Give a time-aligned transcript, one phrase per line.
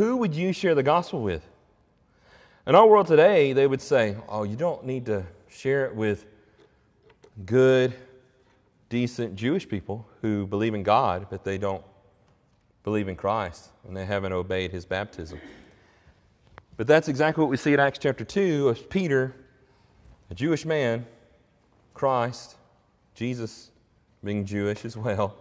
[0.00, 1.46] who would you share the gospel with?
[2.66, 6.24] In our world today, they would say, oh, you don't need to share it with
[7.44, 7.92] good,
[8.88, 11.84] decent Jewish people who believe in God, but they don't
[12.82, 15.38] believe in Christ and they haven't obeyed his baptism.
[16.78, 19.34] But that's exactly what we see in Acts chapter 2 of Peter,
[20.30, 21.04] a Jewish man,
[21.92, 22.56] Christ,
[23.14, 23.70] Jesus
[24.24, 25.36] being Jewish as well.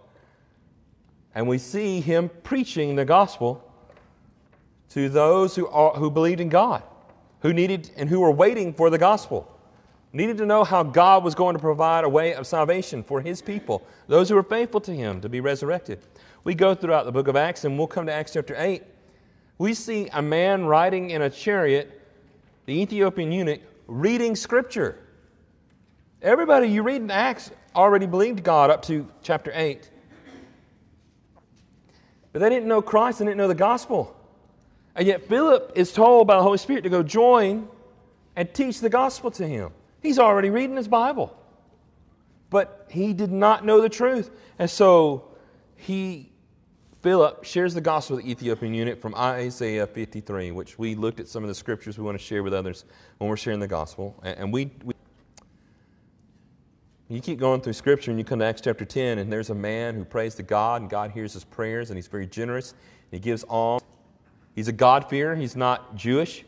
[1.33, 3.63] And we see him preaching the gospel
[4.89, 6.83] to those who, are, who believed in God,
[7.41, 9.49] who needed and who were waiting for the gospel,
[10.11, 13.41] needed to know how God was going to provide a way of salvation for his
[13.41, 15.99] people, those who were faithful to him to be resurrected.
[16.43, 18.83] We go throughout the book of Acts and we'll come to Acts chapter 8.
[19.57, 22.01] We see a man riding in a chariot,
[22.65, 24.97] the Ethiopian eunuch, reading scripture.
[26.21, 29.89] Everybody you read in Acts already believed God up to chapter 8.
[32.31, 34.15] But they didn't know Christ, they didn't know the gospel.
[34.95, 37.67] And yet Philip is told by the Holy Spirit to go join
[38.35, 39.71] and teach the gospel to him.
[40.01, 41.35] He's already reading his Bible.
[42.49, 44.31] But he did not know the truth.
[44.57, 45.25] And so
[45.75, 46.31] he,
[47.01, 51.27] Philip, shares the gospel with the Ethiopian eunuch from Isaiah 53, which we looked at
[51.27, 52.85] some of the scriptures we want to share with others
[53.17, 54.15] when we're sharing the gospel.
[54.23, 54.93] And we, we
[57.09, 59.55] you keep going through Scripture and you come to Acts chapter 10, and there's a
[59.55, 62.71] man who prays to God, and God hears his prayers, and he's very generous.
[62.71, 62.79] and
[63.11, 63.81] He gives alms.
[64.55, 65.35] He's a God-fearer.
[65.35, 66.43] He's not Jewish.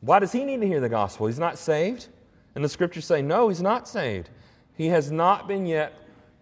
[0.00, 1.26] Why does he need to hear the gospel?
[1.26, 2.08] He's not saved.
[2.54, 4.30] And the Scriptures say, no, he's not saved.
[4.74, 5.92] He has not been yet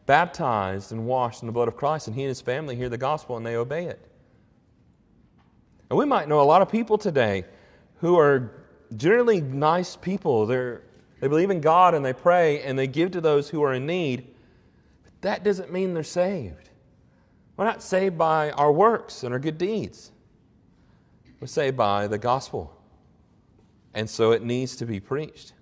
[0.07, 2.99] baptized and washed in the blood of Christ, and he and his family hear the
[2.99, 4.01] gospel and they obey it.
[5.89, 7.45] And we might know a lot of people today
[8.01, 8.51] who are
[8.97, 10.47] generally nice people.
[10.47, 10.83] They're
[11.21, 13.87] they believe in God and they pray and they give to those who are in
[13.87, 14.27] need.
[15.05, 16.69] But that doesn't mean they're saved.
[17.57, 20.11] We're not saved by our works and our good deeds.
[21.41, 22.75] We're saved by the gospel.
[23.93, 25.53] And so it needs to be preached.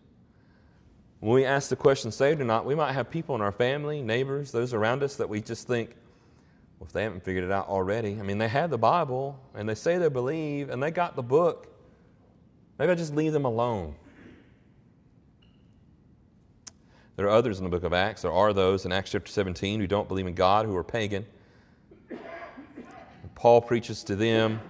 [1.21, 4.03] When we ask the question, saved or not, we might have people in our family,
[4.03, 5.91] neighbors, those around us that we just think,
[6.79, 9.69] well, if they haven't figured it out already, I mean, they have the Bible and
[9.69, 11.69] they say they believe and they got the book.
[12.79, 13.95] Maybe I just leave them alone.
[17.15, 18.23] There are others in the book of Acts.
[18.23, 21.27] There are those in Acts chapter 17 who don't believe in God, who are pagan.
[23.37, 24.61] Paul preaches to them,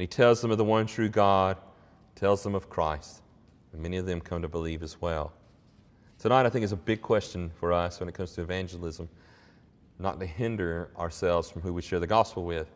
[0.00, 1.58] and he tells them of the one true God,
[2.14, 3.20] tells them of Christ.
[3.74, 5.34] And many of them come to believe as well.
[6.18, 9.10] Tonight, I think, is a big question for us when it comes to evangelism,
[9.98, 12.66] not to hinder ourselves from who we share the gospel with.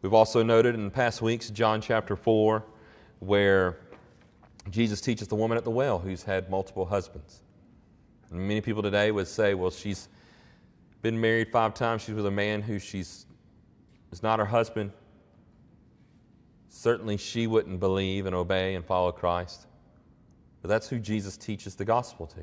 [0.00, 2.64] We've also noted in the past weeks, John chapter 4,
[3.18, 3.76] where
[4.70, 7.42] Jesus teaches the woman at the well who's had multiple husbands.
[8.30, 10.08] And many people today would say, well, she's
[11.02, 12.00] been married five times.
[12.00, 13.26] She's with a man who she's
[14.12, 14.92] is not her husband.
[16.74, 19.66] Certainly, she wouldn't believe and obey and follow Christ.
[20.62, 22.40] But that's who Jesus teaches the gospel to.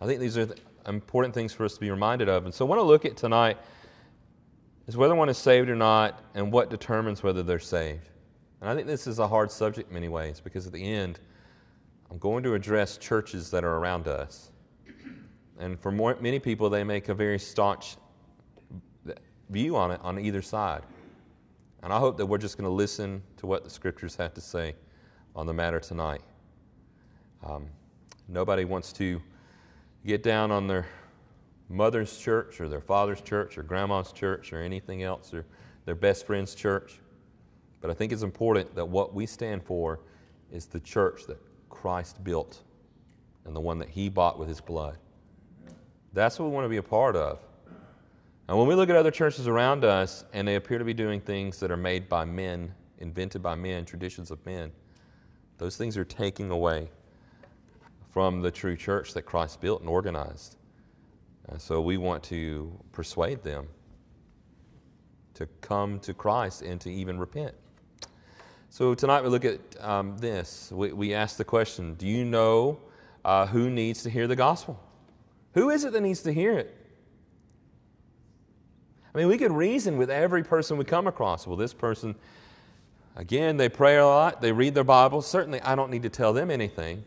[0.00, 0.48] I think these are
[0.88, 2.44] important things for us to be reminded of.
[2.44, 3.56] And so, what I want to look at tonight
[4.88, 8.08] is whether one is saved or not and what determines whether they're saved.
[8.60, 11.20] And I think this is a hard subject in many ways because at the end,
[12.10, 14.50] I'm going to address churches that are around us.
[15.60, 17.96] And for more, many people, they make a very staunch
[19.50, 20.82] view on it on either side.
[21.82, 24.40] And I hope that we're just going to listen to what the scriptures have to
[24.40, 24.74] say
[25.36, 26.22] on the matter tonight.
[27.44, 27.66] Um,
[28.28, 29.22] nobody wants to
[30.04, 30.86] get down on their
[31.68, 35.44] mother's church or their father's church or grandma's church or anything else or
[35.84, 36.98] their best friend's church.
[37.80, 40.00] But I think it's important that what we stand for
[40.50, 41.38] is the church that
[41.68, 42.62] Christ built
[43.44, 44.98] and the one that He bought with His blood.
[46.12, 47.38] That's what we want to be a part of.
[48.48, 51.20] And when we look at other churches around us and they appear to be doing
[51.20, 54.72] things that are made by men, invented by men, traditions of men,
[55.58, 56.88] those things are taking away
[58.10, 60.56] from the true church that Christ built and organized.
[61.50, 63.68] And so we want to persuade them
[65.34, 67.54] to come to Christ and to even repent.
[68.70, 70.72] So tonight we look at um, this.
[70.72, 72.80] We, we ask the question Do you know
[73.26, 74.82] uh, who needs to hear the gospel?
[75.52, 76.77] Who is it that needs to hear it?
[79.14, 81.46] I mean, we could reason with every person we come across.
[81.46, 82.14] Well, this person,
[83.16, 85.22] again, they pray a lot, they read their Bible.
[85.22, 87.04] Certainly, I don't need to tell them anything.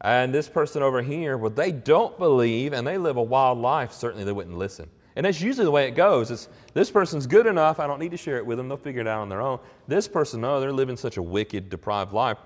[0.00, 3.92] And this person over here, well, they don't believe and they live a wild life.
[3.92, 4.88] Certainly, they wouldn't listen.
[5.14, 6.30] And that's usually the way it goes.
[6.30, 8.68] It's, this person's good enough, I don't need to share it with them.
[8.68, 9.58] They'll figure it out on their own.
[9.86, 12.38] This person, no, they're living such a wicked, deprived life.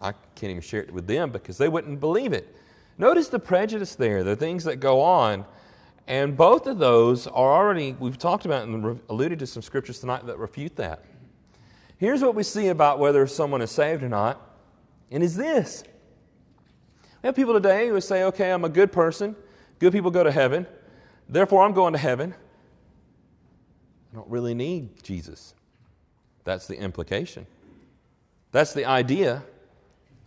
[0.00, 2.54] I can't even share it with them because they wouldn't believe it.
[2.98, 5.44] Notice the prejudice there, the things that go on.
[6.06, 10.26] And both of those are already, we've talked about and alluded to some scriptures tonight
[10.26, 11.04] that refute that.
[11.98, 14.40] Here's what we see about whether someone is saved or not,
[15.10, 15.82] and is this.
[17.22, 19.34] We have people today who say, okay, I'm a good person.
[19.78, 20.66] Good people go to heaven.
[21.28, 22.34] Therefore, I'm going to heaven.
[24.12, 25.54] I don't really need Jesus.
[26.44, 27.46] That's the implication.
[28.52, 29.42] That's the idea.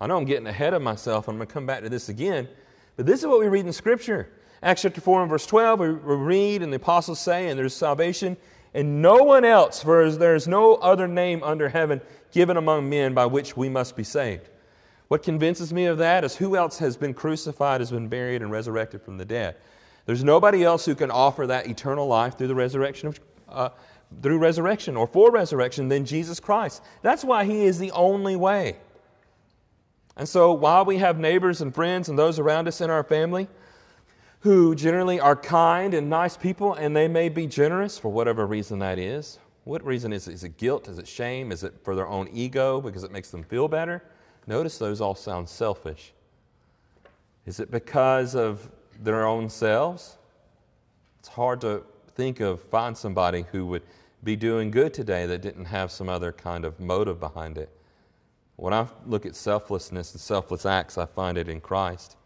[0.02, 2.50] I know I'm getting ahead of myself, I'm going to come back to this again.
[2.98, 4.30] But this is what we read in Scripture.
[4.62, 8.36] Acts chapter 4 and verse 12, we read, and the apostles say, and there's salvation
[8.74, 12.02] and no one else, for there is no other name under heaven
[12.32, 14.50] given among men by which we must be saved.
[15.08, 18.52] What convinces me of that is who else has been crucified, has been buried, and
[18.52, 19.56] resurrected from the dead.
[20.06, 23.70] There's nobody else who can offer that eternal life through the resurrection of, uh,
[24.22, 26.84] through resurrection or for resurrection than Jesus Christ.
[27.02, 28.78] That's why He is the only way.
[30.16, 33.48] And so, while we have neighbors and friends and those around us in our family
[34.42, 38.80] who generally are kind and nice people, and they may be generous for whatever reason
[38.80, 39.40] that is.
[39.66, 40.34] What reason is it?
[40.34, 40.88] Is it guilt?
[40.88, 41.52] Is it shame?
[41.52, 44.04] Is it for their own ego because it makes them feel better?
[44.48, 46.14] Notice those all sound selfish.
[47.46, 48.70] Is it because of
[49.02, 50.18] their own selves?
[51.20, 51.84] It's hard to
[52.16, 53.84] think of, find somebody who would
[54.24, 57.70] be doing good today that didn't have some other kind of motive behind it.
[58.56, 62.18] When I look at selflessness and selfless acts, I find it in Christ.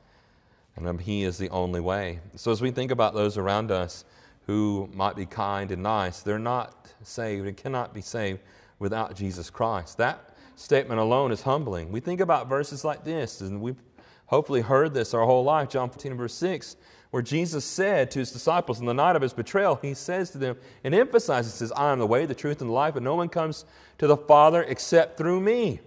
[0.75, 2.19] And um, He is the only way.
[2.35, 4.05] So as we think about those around us
[4.47, 8.39] who might be kind and nice, they're not saved and cannot be saved
[8.79, 9.97] without Jesus Christ.
[9.97, 11.91] That statement alone is humbling.
[11.91, 13.81] We think about verses like this, and we've
[14.27, 15.69] hopefully heard this our whole life.
[15.69, 16.75] John 15, verse 6,
[17.11, 20.37] where Jesus said to his disciples in the night of his betrayal, he says to
[20.37, 23.15] them and emphasizes, says, I am the way, the truth, and the life, and no
[23.15, 23.65] one comes
[23.99, 25.79] to the Father except through me.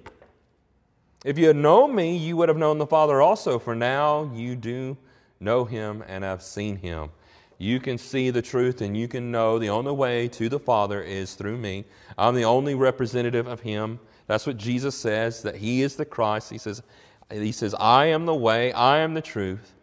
[1.26, 4.54] If you had known me, you would have known the Father also, for now you
[4.54, 4.96] do
[5.40, 7.10] know him and have seen him.
[7.58, 11.02] You can see the truth and you can know the only way to the Father
[11.02, 11.84] is through me.
[12.16, 13.98] I'm the only representative of him.
[14.28, 16.48] That's what Jesus says, that he is the Christ.
[16.48, 16.80] He says,
[17.28, 19.74] he says, I am the way, I am the truth,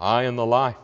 [0.00, 0.76] I am the life.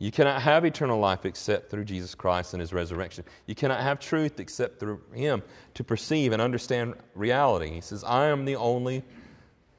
[0.00, 3.22] You cannot have eternal life except through Jesus Christ and his resurrection.
[3.44, 5.42] You cannot have truth except through him
[5.74, 7.70] to perceive and understand reality.
[7.70, 9.04] He says, I am the only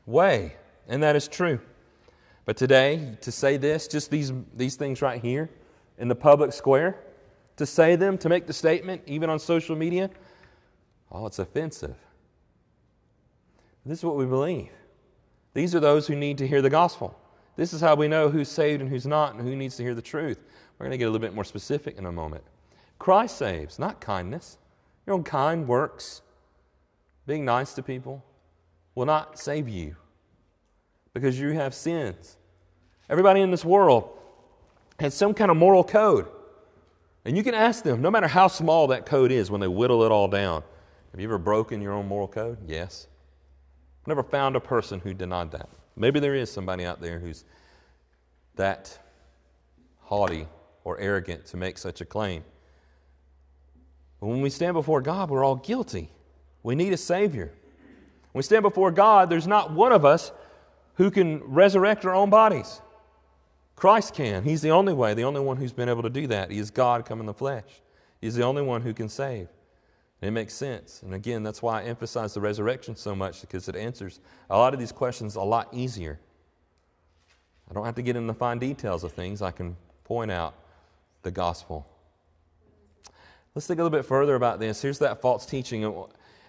[0.06, 0.56] way.
[0.88, 1.60] And that is true.
[2.46, 5.50] But today, to say this, just these, these things right here
[5.98, 7.00] in the public square,
[7.58, 10.12] to say them, to make the statement, even on social media,
[11.12, 11.96] oh, it's offensive.
[13.88, 14.70] This is what we believe.
[15.56, 17.20] These are those who need to hear the gospel.
[17.62, 19.94] This is how we know who's saved and who's not and who needs to hear
[19.94, 20.40] the truth.
[20.80, 22.44] We're going to get a little bit more specific in a moment.
[22.98, 24.58] Christ saves, not kindness.
[25.06, 26.24] Your own kind works,
[27.28, 28.26] being nice to people,
[28.96, 29.96] will not save you
[31.14, 32.36] because you have sins.
[33.08, 34.10] Everybody in this world
[35.00, 36.26] has some kind of moral code.
[37.26, 40.02] And you can ask them, no matter how small that code is, when they whittle
[40.02, 40.64] it all down.
[41.12, 42.58] Have you ever broken your own moral code?
[42.66, 43.06] Yes.
[44.02, 45.70] I've never found a person who denied that.
[45.96, 47.44] Maybe there is somebody out there who's
[48.56, 48.98] that
[50.00, 50.48] haughty
[50.84, 52.44] or arrogant to make such a claim.
[54.20, 56.10] But when we stand before God, we're all guilty.
[56.64, 57.52] We need a Savior.
[58.32, 60.32] When we stand before God, there's not one of us
[60.96, 62.82] who can resurrect our own bodies.
[63.76, 64.44] Christ can.
[64.44, 66.52] He's the only way, the only one who's been able to do that.
[66.52, 67.82] He is God come in the flesh.
[68.22, 69.48] He's the only one who can save.
[70.22, 71.02] And it makes sense.
[71.02, 74.20] And again, that's why I emphasize the resurrection so much because it answers
[74.50, 76.20] a lot of these questions a lot easier.
[77.70, 80.56] I don't have to get into the fine details of things, I can point out
[81.24, 81.88] the gospel.
[83.56, 84.82] Let's think a little bit further about this.
[84.82, 85.84] Here's that false teaching.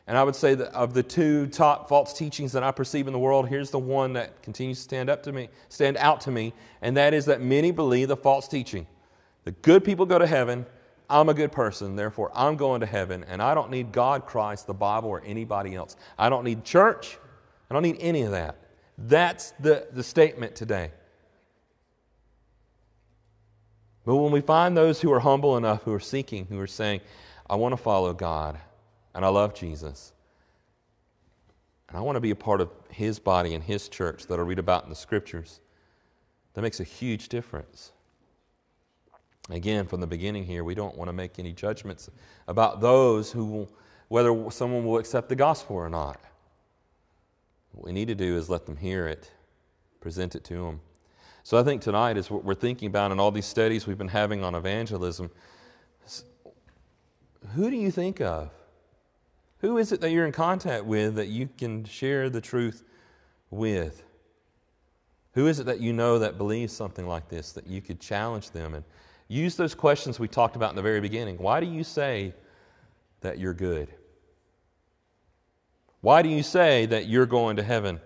[0.06, 3.12] And I would say that of the two top false teachings that I perceive in
[3.12, 6.30] the world, here's the one that continues to stand up to me, stand out to
[6.30, 8.86] me, and that is that many believe the false teaching.
[9.44, 10.66] The good people go to heaven,
[11.12, 14.66] I'm a good person, therefore I'm going to heaven, and I don't need God, Christ,
[14.66, 15.94] the Bible, or anybody else.
[16.18, 17.18] I don't need church.
[17.70, 18.56] I don't need any of that.
[18.96, 20.90] That's the, the statement today.
[24.04, 27.02] But when we find those who are humble enough, who are seeking, who are saying,
[27.48, 28.58] I want to follow God,
[29.14, 30.12] and I love Jesus,
[31.88, 34.42] and I want to be a part of His body and His church that I
[34.42, 35.60] read about in the Scriptures,
[36.54, 37.92] that makes a huge difference.
[39.50, 42.08] Again, from the beginning here, we don't want to make any judgments
[42.46, 43.68] about those who,
[44.08, 46.20] whether someone will accept the gospel or not.
[47.72, 49.30] What we need to do is let them hear it,
[50.00, 50.80] present it to them.
[51.42, 54.08] So I think tonight is what we're thinking about in all these studies we've been
[54.08, 55.30] having on evangelism.
[57.54, 58.50] Who do you think of?
[59.58, 62.84] Who is it that you're in contact with that you can share the truth
[63.50, 64.04] with?
[65.34, 68.50] Who is it that you know that believes something like this that you could challenge
[68.50, 68.84] them and
[69.32, 71.38] Use those questions we talked about in the very beginning.
[71.38, 72.34] Why do you say
[73.22, 73.88] that you're good?
[76.02, 77.98] Why do you say that you're going to heaven?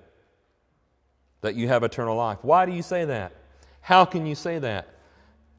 [1.41, 2.39] That you have eternal life?
[2.43, 3.33] Why do you say that?
[3.81, 4.87] How can you say that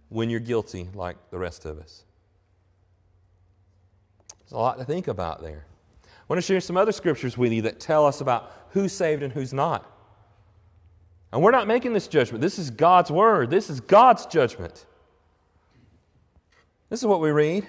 [0.07, 2.05] when you're guilty like the rest of us?
[4.39, 5.65] There's a lot to think about there.
[6.05, 9.21] I want to share some other scriptures with you that tell us about who's saved
[9.21, 9.85] and who's not.
[11.33, 12.41] And we're not making this judgment.
[12.41, 13.49] This is God's word.
[13.49, 14.85] This is God's judgment.
[16.89, 17.67] This is what we read.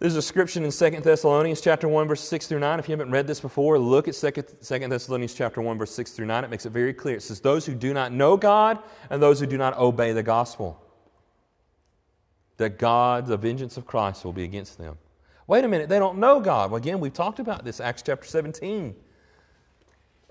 [0.00, 2.80] There's a description in 2 Thessalonians chapter 1, verse 6 through 9.
[2.80, 6.26] If you haven't read this before, look at 2 Thessalonians chapter 1, verse 6 through
[6.26, 6.42] 9.
[6.42, 7.18] It makes it very clear.
[7.18, 10.24] It says, Those who do not know God and those who do not obey the
[10.24, 10.82] gospel,
[12.56, 14.98] that God, the vengeance of Christ, will be against them.
[15.46, 16.72] Wait a minute, they don't know God.
[16.72, 18.96] Well, again, we've talked about this, Acts chapter 17.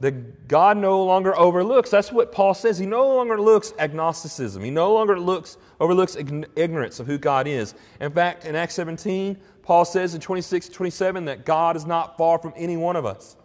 [0.02, 1.90] That God no longer overlooks.
[1.90, 2.78] That's what Paul says.
[2.78, 4.64] He no longer looks agnosticism.
[4.64, 7.76] He no longer looks, overlooks ignorance of who God is.
[8.00, 12.40] In fact, in Acts 17, Paul says in 26 27 that God is not far
[12.40, 13.38] from any one of us.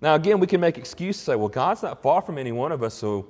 [0.00, 2.82] Now, again, we can make excuses say, well, God's not far from any one of
[2.82, 3.28] us, so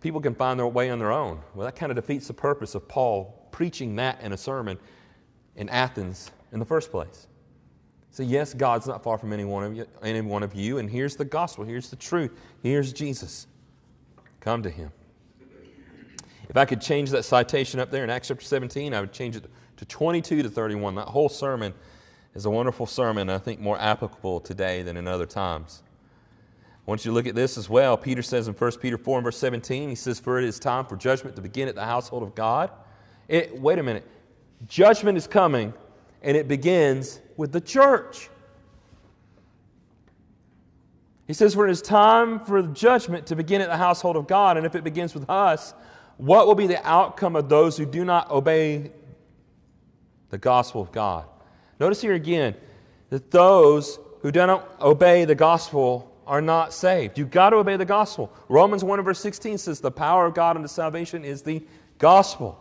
[0.00, 1.40] people can find their way on their own.
[1.54, 4.78] Well, that kind of defeats the purpose of Paul preaching that in a sermon
[5.56, 7.28] in Athens in the first place.
[8.14, 10.88] So, yes, God's not far from any one of you, any one of you, and
[10.88, 12.30] here's the gospel, here's the truth,
[12.62, 13.48] here's Jesus.
[14.38, 14.92] Come to him.
[16.48, 19.34] If I could change that citation up there in Acts chapter 17, I would change
[19.34, 20.94] it to 22 to 31.
[20.94, 21.74] That whole sermon
[22.36, 25.82] is a wonderful sermon, I think more applicable today than in other times.
[26.86, 27.96] I want you to look at this as well.
[27.96, 30.86] Peter says in 1 Peter 4 and verse 17, he says, For it is time
[30.86, 32.70] for judgment to begin at the household of God.
[33.26, 34.06] It, wait a minute.
[34.68, 35.74] Judgment is coming,
[36.24, 38.30] and it begins with the church.
[41.26, 44.56] He says, For it is time for judgment to begin at the household of God,
[44.56, 45.74] and if it begins with us,
[46.16, 48.90] what will be the outcome of those who do not obey
[50.30, 51.26] the gospel of God?
[51.78, 52.54] Notice here again
[53.10, 57.18] that those who do not obey the gospel are not saved.
[57.18, 58.32] You've got to obey the gospel.
[58.48, 61.62] Romans 1 verse 16 says, The power of God unto salvation is the
[61.98, 62.58] gospel.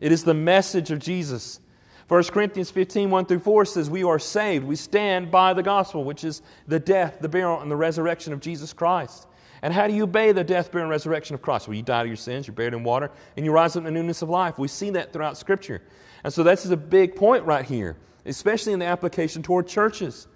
[0.00, 1.60] It is the message of Jesus.
[2.08, 4.66] 1 Corinthians 15, 1 through 4 says, We are saved.
[4.66, 8.40] We stand by the gospel, which is the death, the burial, and the resurrection of
[8.40, 9.26] Jesus Christ.
[9.62, 11.66] And how do you obey the death, burial, and resurrection of Christ?
[11.66, 13.84] Well, you die to your sins, you're buried in water, and you rise up in
[13.84, 14.58] the newness of life.
[14.58, 15.80] We see that throughout Scripture.
[16.22, 17.96] And so this is a big point right here,
[18.26, 20.28] especially in the application toward churches.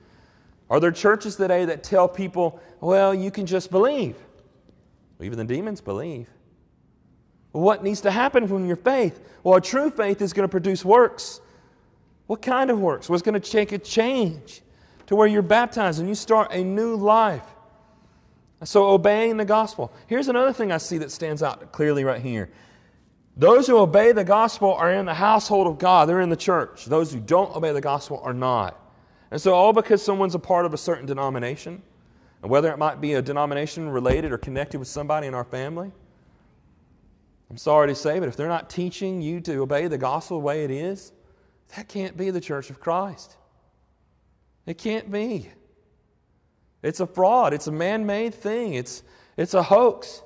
[0.71, 4.17] Are there churches today that tell people, well, you can just believe?
[5.19, 6.31] Well, even the demons believe.
[7.53, 9.21] What needs to happen from your faith?
[9.43, 11.41] Well, true faith is going to produce works.
[12.29, 13.09] What kind of works?
[13.09, 14.61] What's going to take a change
[15.07, 17.43] to where you're baptized and you start a new life?
[18.65, 19.93] So, obeying the gospel.
[20.09, 22.51] Here's another thing I see that stands out clearly right here.
[23.37, 26.85] Those who obey the gospel are in the household of God, they're in the church.
[26.85, 28.79] Those who don't obey the gospel are not.
[29.31, 31.81] And so, all because someone's a part of a certain denomination,
[32.43, 35.93] and whether it might be a denomination related or connected with somebody in our family,
[37.49, 40.45] I'm sorry to say, but if they're not teaching you to obey the gospel the
[40.45, 41.13] way it is,
[41.77, 43.37] that can't be the church of Christ.
[44.67, 45.49] It can't be.
[46.83, 49.03] It's a fraud, it's a man made thing, it's,
[49.37, 50.23] it's a hoax.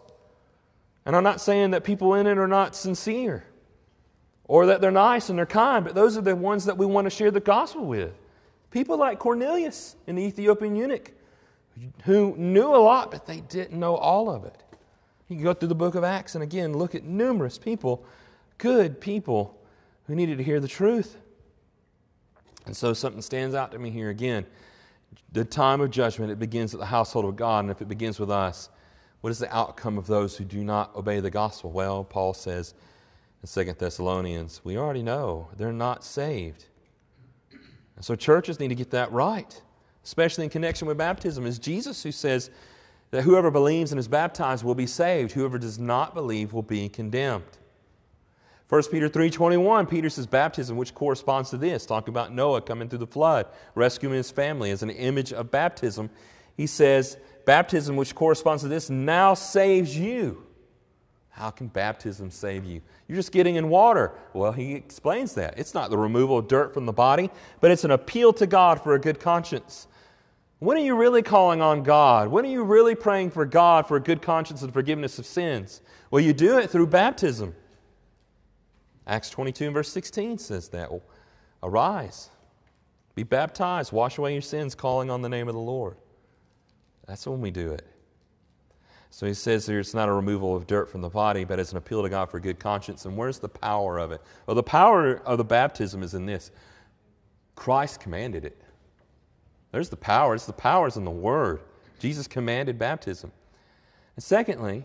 [1.06, 3.44] And I'm not saying that people in it are not sincere
[4.44, 7.06] or that they're nice and they're kind, but those are the ones that we want
[7.06, 8.12] to share the gospel with.
[8.70, 11.12] People like Cornelius and the Ethiopian eunuch
[12.04, 14.62] who knew a lot, but they didn't know all of it.
[15.28, 18.04] You can go through the book of Acts and again look at numerous people,
[18.58, 19.58] good people,
[20.06, 21.16] who needed to hear the truth.
[22.66, 24.46] And so something stands out to me here again.
[25.32, 28.18] The time of judgment, it begins at the household of God, and if it begins
[28.18, 28.70] with us,
[29.20, 31.70] what is the outcome of those who do not obey the gospel?
[31.70, 32.74] Well, Paul says
[33.42, 36.66] in 2 Thessalonians, we already know they're not saved.
[37.96, 39.60] And so churches need to get that right,
[40.04, 41.46] especially in connection with baptism.
[41.46, 42.50] It's Jesus who says,
[43.12, 45.32] that whoever believes and is baptized will be saved.
[45.32, 47.58] Whoever does not believe will be condemned.
[48.72, 53.00] 1 Peter 3.21, Peter says baptism, which corresponds to this, talking about Noah coming through
[53.00, 56.08] the flood, rescuing his family as an image of baptism.
[56.56, 60.46] He says, baptism, which corresponds to this, now saves you.
[61.28, 62.80] How can baptism save you?
[63.08, 64.12] You're just getting in water.
[64.32, 65.58] Well, he explains that.
[65.58, 67.28] It's not the removal of dirt from the body,
[67.60, 69.86] but it's an appeal to God for a good conscience.
[70.60, 72.28] When are you really calling on God?
[72.28, 75.82] When are you really praying for God for a good conscience and forgiveness of sins?
[76.10, 77.54] Well, you do it through baptism.
[79.06, 80.90] Acts 22 and verse 16 says that.
[80.90, 81.02] Well,
[81.62, 82.30] Arise,
[83.14, 85.96] be baptized, wash away your sins, calling on the name of the Lord.
[87.06, 87.86] That's when we do it.
[89.10, 91.72] So he says here it's not a removal of dirt from the body, but it's
[91.72, 93.04] an appeal to God for good conscience.
[93.04, 94.22] And where's the power of it?
[94.46, 96.50] Well, the power of the baptism is in this
[97.54, 98.60] Christ commanded it.
[99.70, 100.34] There's the power.
[100.34, 101.60] It's the powers in the Word.
[101.98, 103.30] Jesus commanded baptism.
[104.16, 104.84] And secondly,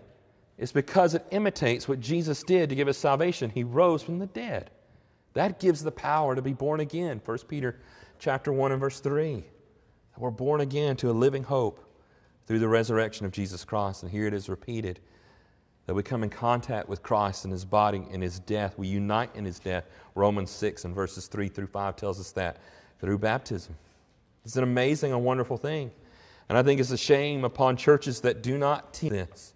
[0.57, 3.49] it's because it imitates what Jesus did to give us salvation.
[3.49, 4.71] He rose from the dead.
[5.33, 7.21] That gives the power to be born again.
[7.23, 7.79] 1 Peter
[8.17, 9.43] chapter 1 and verse 3.
[10.17, 11.83] We're born again to a living hope
[12.47, 14.01] through the resurrection of Jesus Christ.
[14.01, 14.99] And here it is repeated
[15.85, 18.77] that we come in contact with Christ and his body and his death.
[18.77, 19.85] We unite in his death.
[20.15, 22.57] Romans 6 and verses 3 through 5 tells us that
[22.99, 23.75] through baptism.
[24.43, 25.91] It's an amazing and wonderful thing.
[26.49, 29.53] And I think it's a shame upon churches that do not teach this.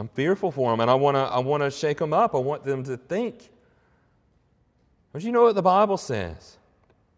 [0.00, 2.34] I'm fearful for them, and I want to I wanna shake them up.
[2.34, 3.50] I want them to think.
[5.12, 6.56] But you know what the Bible says?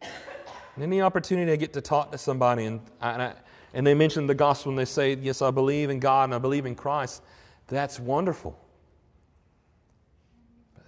[0.01, 3.35] And any opportunity I get to talk to somebody and, and, I,
[3.73, 6.39] and they mention the gospel and they say, Yes, I believe in God and I
[6.39, 7.23] believe in Christ,
[7.69, 8.59] that's wonderful.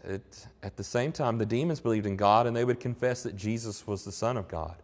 [0.03, 3.37] It, at the same time, the demons believed in God and they would confess that
[3.37, 4.75] Jesus was the Son of God.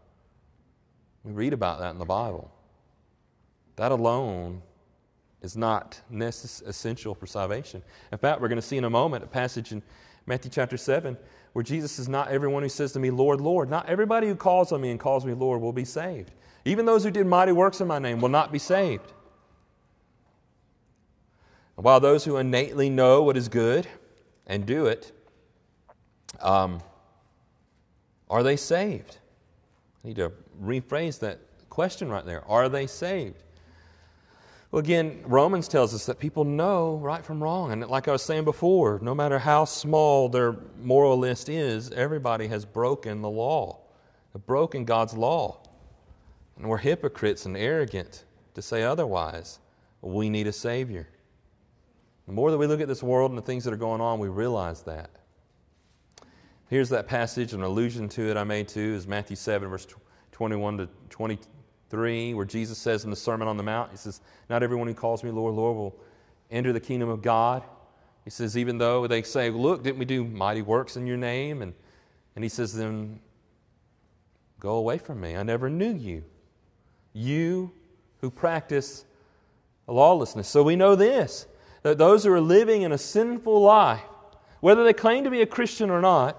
[1.25, 2.53] We read about that in the Bible.
[3.75, 4.63] That alone
[5.43, 7.83] is not necess- essential for salvation.
[8.13, 9.83] In fact, we're going to see in a moment a passage in
[10.27, 11.17] Matthew chapter 7
[11.53, 14.73] where Jesus says, Not everyone who says to me, Lord, Lord, not everybody who calls
[14.73, 16.31] on me and calls me Lord will be saved.
[16.65, 19.13] Even those who did mighty works in my name will not be saved.
[21.77, 23.87] While those who innately know what is good
[24.47, 25.13] and do it,
[26.41, 26.83] um,
[28.29, 29.17] are they saved?
[30.05, 30.33] I need to
[30.63, 32.47] rephrase that question right there.
[32.47, 33.43] Are they saved?
[34.71, 37.73] Well, again, Romans tells us that people know right from wrong.
[37.73, 42.47] And like I was saying before, no matter how small their moral list is, everybody
[42.47, 43.81] has broken the law,
[44.47, 45.61] broken God's law.
[46.57, 48.25] And we're hypocrites and arrogant
[48.55, 49.59] to say otherwise.
[50.03, 51.09] We need a Savior.
[52.27, 54.21] The more that we look at this world and the things that are going on,
[54.21, 55.11] we realize that.
[56.69, 59.89] Here's that passage, an allusion to it I made to is Matthew 7, verse
[60.31, 61.45] 21 to 22
[61.91, 64.95] 3, where Jesus says in the Sermon on the Mount, He says, Not everyone who
[64.95, 65.97] calls me Lord, Lord will
[66.51, 67.63] enter the kingdom of God.
[68.25, 71.63] He says, Even though they say, Look, didn't we do mighty works in your name?
[71.63, 71.75] And,
[72.37, 73.21] and He says, Then
[74.61, 75.37] go away from me.
[75.37, 76.25] I never knew you.
[77.13, 77.73] You
[78.21, 79.05] who practice
[79.87, 80.49] lawlessness.
[80.49, 81.47] So we know this
[81.83, 84.03] that those who are living in a sinful life,
[84.61, 86.39] whether they claim to be a Christian or not,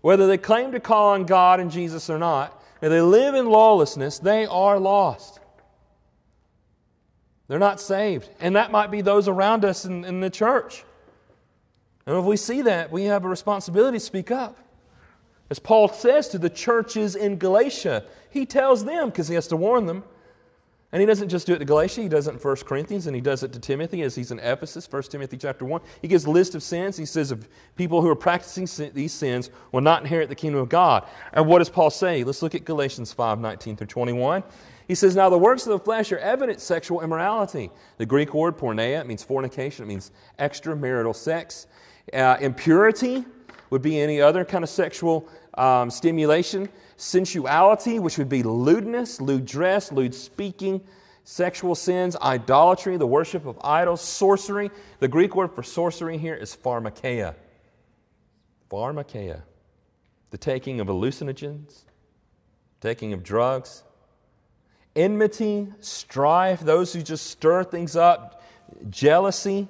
[0.00, 3.46] whether they claim to call on God and Jesus or not, if they live in
[3.46, 5.40] lawlessness, they are lost.
[7.48, 8.28] They're not saved.
[8.40, 10.84] And that might be those around us in, in the church.
[12.06, 14.56] And if we see that, we have a responsibility to speak up.
[15.50, 19.56] As Paul says to the churches in Galatia, he tells them, because he has to
[19.56, 20.04] warn them,
[20.90, 23.14] and he doesn't just do it to Galatia, he does it in 1 Corinthians, and
[23.14, 25.82] he does it to Timothy as he's in Ephesus, 1 Timothy chapter 1.
[26.00, 26.96] He gives a list of sins.
[26.96, 27.46] He says, of
[27.76, 31.06] people who are practicing these sins will not inherit the kingdom of God.
[31.34, 32.24] And what does Paul say?
[32.24, 34.42] Let's look at Galatians 5 19 through 21.
[34.86, 37.70] He says, Now the works of the flesh are evident sexual immorality.
[37.98, 41.66] The Greek word porneia, means fornication, it means extramarital sex.
[42.14, 43.26] Uh, impurity
[43.68, 49.46] would be any other kind of sexual um, stimulation sensuality, which would be lewdness, lewd
[49.46, 50.82] dress, lewd speaking,
[51.24, 54.70] sexual sins, idolatry, the worship of idols, sorcery.
[54.98, 57.34] The Greek word for sorcery here is pharmakeia.
[58.70, 59.42] Pharmakeia.
[60.30, 61.84] The taking of hallucinogens,
[62.80, 63.84] taking of drugs,
[64.94, 68.42] enmity, strife, those who just stir things up,
[68.90, 69.68] jealousy,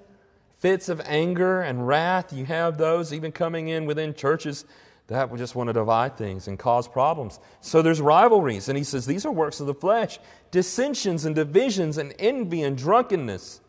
[0.58, 2.32] fits of anger and wrath.
[2.32, 4.64] You have those even coming in within churches
[5.08, 7.40] that just want to divide things and cause problems.
[7.62, 8.68] So there's rivalries.
[8.68, 10.18] And he says these are works of the flesh
[10.50, 13.60] dissensions and divisions and envy and drunkenness.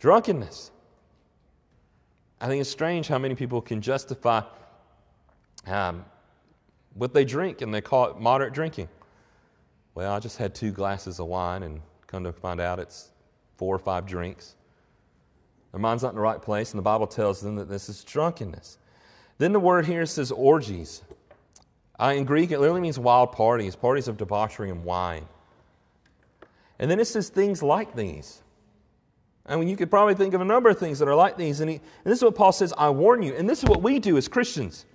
[0.00, 0.70] Drunkenness.
[2.40, 4.42] I think it's strange how many people can justify
[5.66, 6.04] um,
[6.94, 8.88] what they drink and they call it moderate drinking.
[9.94, 13.10] Well, I just had two glasses of wine and come to find out it's
[13.56, 14.56] four or five drinks.
[15.70, 18.02] Their mind's not in the right place, and the Bible tells them that this is
[18.04, 18.78] drunkenness.
[19.42, 21.02] Then the word here says orgies.
[21.98, 25.26] Uh, in Greek, it literally means wild parties, parties of debauchery and wine.
[26.78, 28.40] And then it says things like these.
[29.44, 31.58] I mean, you could probably think of a number of things that are like these.
[31.58, 33.34] And, he, and this is what Paul says I warn you.
[33.34, 34.86] And this is what we do as Christians.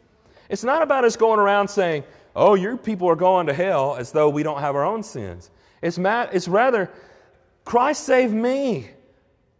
[0.47, 4.13] It's not about us going around saying, oh, your people are going to hell as
[4.13, 5.51] though we don't have our own sins.
[5.81, 6.89] It's, it's rather,
[7.65, 8.91] Christ saved me.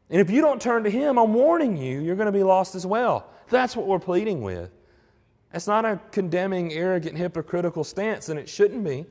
[0.09, 2.73] And if you don't turn to Him, I'm warning you, you're going to be lost
[2.73, 3.29] as well.
[3.49, 4.71] That's what we're pleading with.
[5.53, 9.05] It's not a condemning, arrogant, hypocritical stance, and it shouldn't be.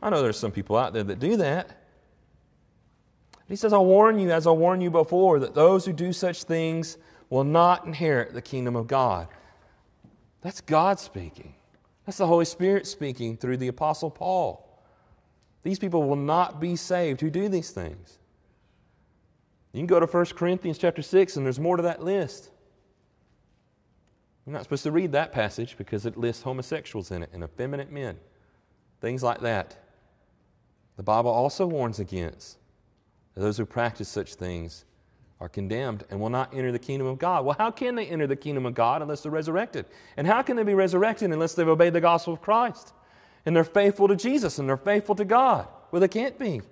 [0.00, 1.82] I know there's some people out there that do that.
[3.48, 6.44] He says, I warn you, as I warned you before, that those who do such
[6.44, 6.96] things
[7.30, 9.28] will not inherit the kingdom of God.
[10.40, 11.54] That's God speaking.
[12.06, 14.68] That's the Holy Spirit speaking through the Apostle Paul.
[15.62, 18.18] These people will not be saved who do these things.
[19.72, 22.50] You can go to 1 Corinthians chapter 6, and there's more to that list.
[24.46, 27.92] You're not supposed to read that passage because it lists homosexuals in it and effeminate
[27.92, 28.18] men,
[29.00, 29.76] things like that.
[30.96, 32.58] The Bible also warns against
[33.34, 34.84] those who practice such things
[35.40, 37.44] are condemned and will not enter the kingdom of God.
[37.44, 39.86] Well, how can they enter the kingdom of God unless they're resurrected?
[40.16, 42.92] And how can they be resurrected unless they've obeyed the gospel of Christ?
[43.44, 45.66] And they're faithful to Jesus and they're faithful to God.
[45.90, 46.62] Well, they can't be.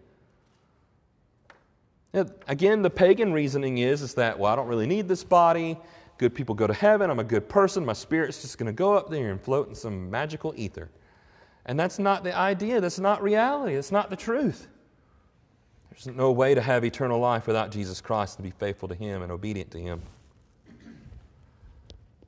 [2.12, 5.78] Again, the pagan reasoning is, is that, well, I don't really need this body.
[6.20, 7.08] Good people go to heaven.
[7.08, 7.82] I'm a good person.
[7.82, 10.90] My spirit's just going to go up there and float in some magical ether.
[11.64, 12.78] And that's not the idea.
[12.78, 13.74] That's not reality.
[13.74, 14.68] That's not the truth.
[15.88, 19.22] There's no way to have eternal life without Jesus Christ to be faithful to Him
[19.22, 20.02] and obedient to Him.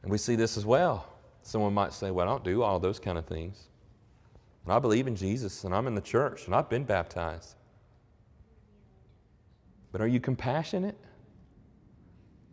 [0.02, 1.06] And we see this as well.
[1.42, 3.66] Someone might say, Well, I don't do all those kind of things.
[4.64, 7.56] And I believe in Jesus, and I'm in the church, and I've been baptized.
[9.92, 10.96] But are you compassionate?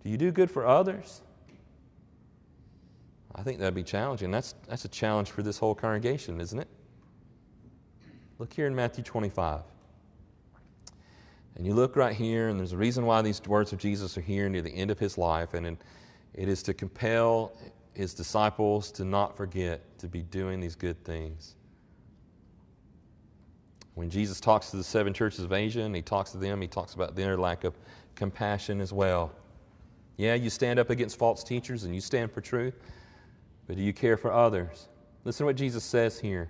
[0.04, 1.22] Do you do good for others?
[3.40, 4.32] I think that'd be challenging.
[4.32, 6.68] That's, that's a challenge for this whole congregation, isn't it?
[8.38, 9.62] Look here in Matthew 25.
[11.56, 14.22] And you look right here, and there's a reason why these words of Jesus are
[14.22, 15.78] here near the end of his life, and
[16.34, 17.54] it is to compel
[17.94, 21.56] his disciples to not forget to be doing these good things.
[23.96, 26.68] When Jesus talks to the seven churches of Asia and he talks to them, he
[26.68, 27.78] talks about their lack of
[28.16, 29.32] compassion as well.
[30.18, 32.76] Yeah, you stand up against false teachers and you stand for truth,
[33.70, 34.88] but do you care for others?
[35.24, 36.50] Listen to what Jesus says here.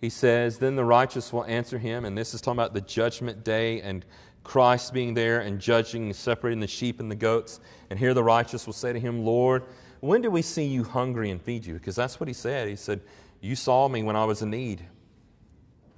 [0.00, 3.44] He says, Then the righteous will answer him, and this is talking about the judgment
[3.44, 4.04] day and
[4.42, 7.60] Christ being there and judging and separating the sheep and the goats.
[7.88, 9.62] And here the righteous will say to him, Lord,
[10.00, 11.74] when did we see you hungry and feed you?
[11.74, 12.66] Because that's what he said.
[12.66, 13.02] He said,
[13.40, 14.84] You saw me when I was in need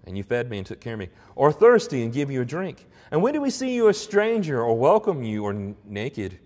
[0.04, 2.44] and you fed me and took care of me, or thirsty and give you a
[2.44, 2.84] drink?
[3.10, 6.38] And when did we see you a stranger or welcome you or naked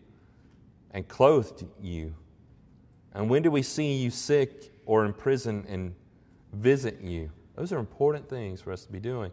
[0.92, 2.14] and clothed you?
[3.14, 5.94] And when do we see you sick or in prison and
[6.52, 7.30] visit you?
[7.56, 9.32] Those are important things for us to be doing.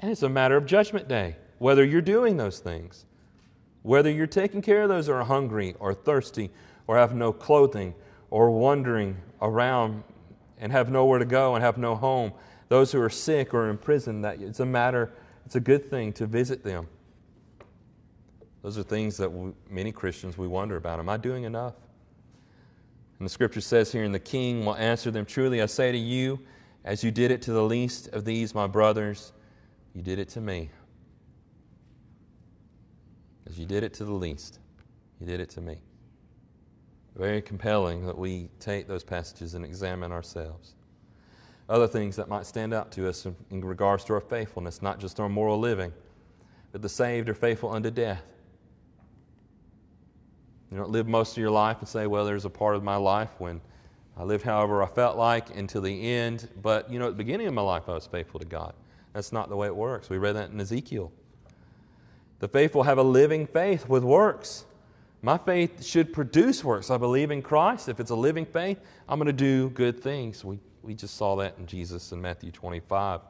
[0.00, 3.06] And it's a matter of judgment day, whether you're doing those things,
[3.82, 6.50] whether you're taking care of those who are hungry or thirsty
[6.86, 7.94] or have no clothing
[8.30, 10.02] or wandering around
[10.58, 12.32] and have nowhere to go and have no home
[12.68, 15.12] those who are sick or in prison, that it's a matter,
[15.46, 16.88] it's a good thing to visit them.
[18.62, 20.98] Those are things that we, many Christians we wonder about.
[20.98, 21.74] Am I doing enough?
[23.18, 25.98] And the scripture says here, and the king will answer them Truly, I say to
[25.98, 26.40] you,
[26.84, 29.32] as you did it to the least of these, my brothers,
[29.94, 30.70] you did it to me.
[33.46, 34.58] As you did it to the least,
[35.20, 35.78] you did it to me.
[37.16, 40.74] Very compelling that we take those passages and examine ourselves
[41.68, 45.00] other things that might stand out to us in, in regards to our faithfulness, not
[45.00, 45.92] just our moral living,
[46.72, 48.22] but the saved are faithful unto death.
[50.74, 52.96] You don't live most of your life and say, well, there's a part of my
[52.96, 53.60] life when
[54.16, 57.46] I lived however I felt like until the end, but you know, at the beginning
[57.46, 58.74] of my life, I was faithful to God.
[59.12, 60.10] That's not the way it works.
[60.10, 61.12] We read that in Ezekiel.
[62.40, 64.64] The faithful have a living faith with works.
[65.22, 66.90] My faith should produce works.
[66.90, 67.88] I believe in Christ.
[67.88, 70.44] If it's a living faith, I'm going to do good things.
[70.44, 73.20] We we just saw that in Jesus in Matthew 25.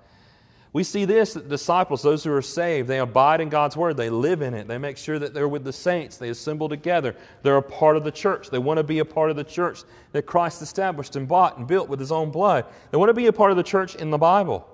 [0.74, 3.96] We see this that disciples, those who are saved, they abide in God's word.
[3.96, 4.66] They live in it.
[4.66, 6.16] They make sure that they're with the saints.
[6.16, 7.14] They assemble together.
[7.42, 8.50] They're a part of the church.
[8.50, 11.68] They want to be a part of the church that Christ established and bought and
[11.68, 12.66] built with his own blood.
[12.90, 14.68] They want to be a part of the church in the Bible.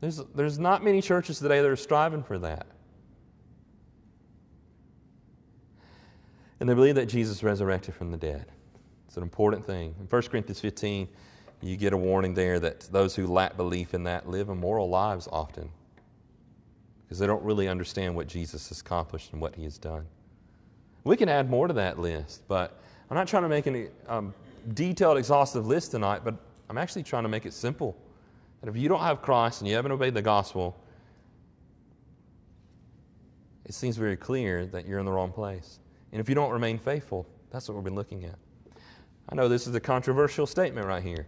[0.00, 2.68] There's, there's not many churches today that are striving for that.
[6.60, 8.46] And they believe that Jesus resurrected from the dead.
[9.08, 9.96] It's an important thing.
[9.98, 11.08] In 1 Corinthians 15,
[11.62, 15.28] you get a warning there that those who lack belief in that live immoral lives
[15.30, 15.70] often
[17.04, 20.06] because they don't really understand what Jesus has accomplished and what he has done.
[21.04, 24.32] We can add more to that list, but I'm not trying to make a um,
[24.72, 26.34] detailed, exhaustive list tonight, but
[26.70, 27.96] I'm actually trying to make it simple.
[28.60, 30.74] That if you don't have Christ and you haven't obeyed the gospel,
[33.66, 35.80] it seems very clear that you're in the wrong place.
[36.12, 38.38] And if you don't remain faithful, that's what we've been looking at.
[39.28, 41.26] I know this is a controversial statement right here.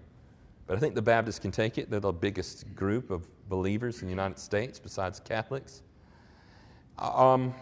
[0.67, 1.91] But I think the Baptists can take it.
[1.91, 5.83] They're the biggest group of believers in the United States besides Catholics.
[6.99, 7.55] Um,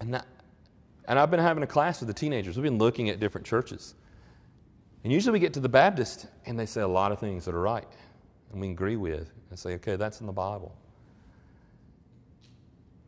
[0.00, 0.26] and, that,
[1.06, 2.56] and I've been having a class with the teenagers.
[2.56, 3.94] We've been looking at different churches.
[5.02, 7.54] And usually we get to the Baptist and they say a lot of things that
[7.54, 7.88] are right
[8.52, 10.74] and we agree with and say, okay, that's in the Bible.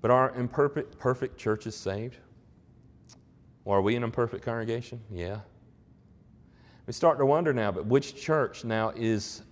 [0.02, 2.16] But are imperfect perfect churches saved?
[3.64, 5.00] Or are we an imperfect congregation?
[5.10, 5.40] Yeah.
[6.86, 9.42] We start to wonder now, but which church now is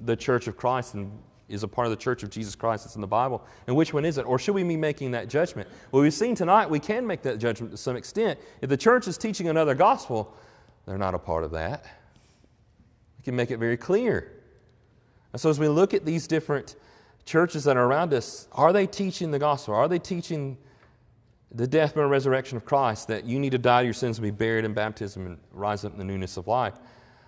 [0.00, 1.10] the church of Christ and
[1.48, 3.94] is a part of the church of Jesus Christ that's in the Bible, and which
[3.94, 4.26] one is it?
[4.26, 5.68] Or should we be making that judgment?
[5.90, 8.38] Well, we've seen tonight we can make that judgment to some extent.
[8.60, 10.36] If the church is teaching another gospel,
[10.86, 11.84] they're not a part of that.
[13.18, 14.32] We can make it very clear.
[15.32, 16.76] And so, as we look at these different
[17.24, 19.74] churches that are around us, are they teaching the gospel?
[19.74, 20.56] Are they teaching
[21.52, 24.22] the death, and resurrection of Christ, that you need to die to your sins and
[24.22, 26.74] be buried in baptism and rise up in the newness of life?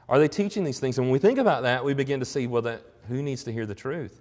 [0.09, 0.99] Are they teaching these things?
[0.99, 3.53] And when we think about that, we begin to see, well, that, who needs to
[3.53, 4.21] hear the truth?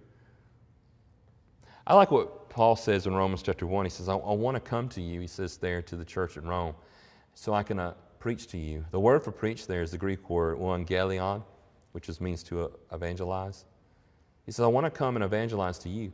[1.86, 3.86] I like what Paul says in Romans chapter 1.
[3.86, 6.38] He says, I, I want to come to you, he says there, to the church
[6.38, 6.76] in Rome,
[7.34, 8.86] so I can uh, preach to you.
[8.92, 11.44] The word for preach there is the Greek word euangelion,
[11.94, 13.66] which just means to uh, evangelize.
[14.46, 16.14] He says, I want to come and evangelize to you.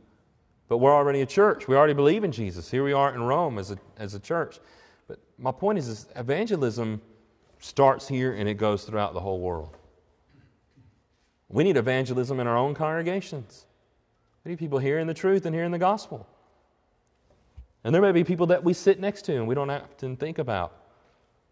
[0.67, 1.67] But we're already a church.
[1.67, 2.71] We already believe in Jesus.
[2.71, 4.59] Here we are in Rome as a, as a church.
[5.07, 7.01] But my point is, is evangelism
[7.59, 9.77] starts here and it goes throughout the whole world.
[11.49, 13.65] We need evangelism in our own congregations.
[14.43, 16.27] We need people hearing the truth and hearing the gospel.
[17.83, 20.39] And there may be people that we sit next to and we don't often think
[20.39, 20.73] about.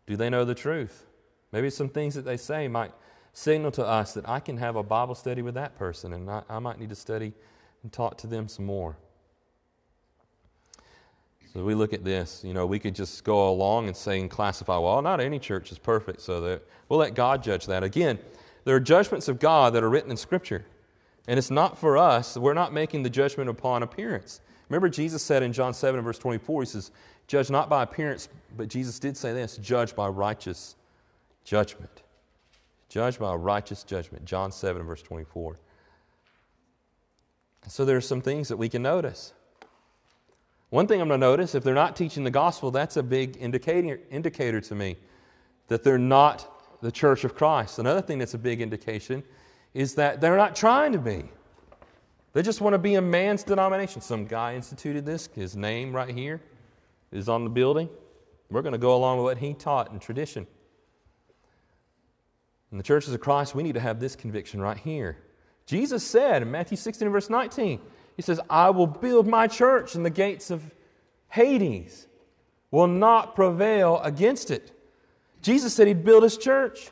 [0.08, 1.06] Do they know the truth?
[1.52, 2.92] Maybe some things that they say might
[3.34, 6.42] signal to us that I can have a Bible study with that person and I,
[6.50, 7.34] I might need to study
[7.84, 8.98] and talk to them some more.
[11.54, 14.30] So we look at this, you know, we could just go along and say and
[14.30, 17.84] classify, well, not any church is perfect, so that we'll let God judge that.
[17.84, 18.18] Again,
[18.66, 20.66] there are judgments of God that are written in Scripture.
[21.28, 24.42] And it's not for us, we're not making the judgment upon appearance.
[24.68, 26.92] Remember, Jesus said in John 7 verse 24, He says,
[27.28, 30.76] Judge not by appearance, but Jesus did say this judge by righteous
[31.44, 32.02] judgment.
[32.90, 34.26] Judge by righteous judgment.
[34.26, 35.58] John 7 verse 24.
[37.68, 39.34] So there are some things that we can notice.
[40.74, 43.38] One thing I'm going to notice if they're not teaching the gospel, that's a big
[43.40, 44.98] indicator, indicator to me
[45.68, 47.78] that they're not the church of Christ.
[47.78, 49.22] Another thing that's a big indication
[49.76, 51.26] is that they're not trying to be.
[52.32, 54.02] They just want to be a man's denomination.
[54.02, 56.42] Some guy instituted this, his name right here
[57.12, 57.88] is on the building.
[58.50, 60.48] We're going to go along with what he taught in tradition.
[62.72, 65.20] In the churches of Christ, we need to have this conviction right here.
[65.68, 67.80] Jesus said in Matthew 16, verse 19,
[68.16, 70.64] he says, I will build my church, and the gates of
[71.30, 72.08] Hades
[72.72, 74.72] will not prevail against it.
[75.42, 76.92] Jesus said he'd build his church.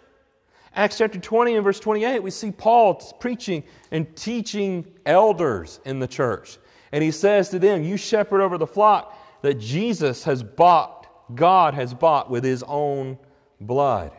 [0.75, 6.07] Acts chapter 20 and verse 28, we see Paul preaching and teaching elders in the
[6.07, 6.57] church.
[6.91, 11.73] And he says to them, You shepherd over the flock that Jesus has bought, God
[11.73, 13.17] has bought with his own
[13.59, 14.11] blood.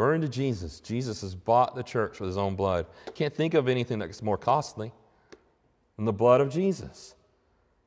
[0.00, 2.86] Referring to Jesus, Jesus has bought the church with his own blood.
[3.14, 4.92] Can't think of anything that's more costly
[5.96, 7.14] than the blood of Jesus.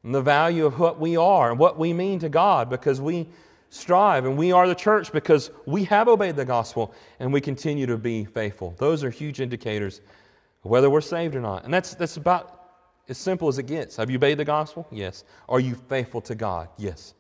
[0.04, 3.30] And the value of what we are and what we mean to God because we
[3.72, 7.88] strive and we are the church because we have obeyed the gospel and we continue
[7.88, 8.76] to be faithful.
[8.78, 10.00] Those are huge indicators
[10.64, 11.64] of whether we're saved or not.
[11.64, 12.62] And that's, that's about
[13.10, 13.96] as simple as it gets.
[13.96, 14.86] Have you obeyed the gospel?
[14.92, 15.24] Yes.
[15.50, 16.70] Are you faithful to God?
[16.78, 17.16] Yes.